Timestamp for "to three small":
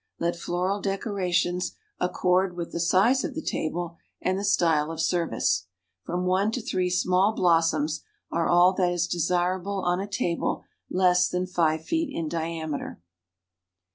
6.53-7.33